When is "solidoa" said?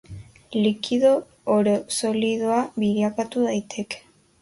1.99-2.59